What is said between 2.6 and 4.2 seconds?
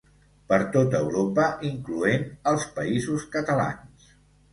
Països Catalans.